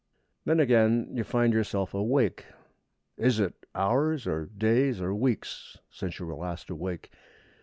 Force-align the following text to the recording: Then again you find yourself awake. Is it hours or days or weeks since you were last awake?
Then 0.45 0.59
again 0.59 1.11
you 1.13 1.23
find 1.23 1.53
yourself 1.53 1.93
awake. 1.93 2.45
Is 3.17 3.39
it 3.39 3.67
hours 3.75 4.25
or 4.25 4.47
days 4.47 4.99
or 4.99 5.13
weeks 5.13 5.77
since 5.91 6.17
you 6.17 6.25
were 6.25 6.33
last 6.33 6.71
awake? 6.71 7.11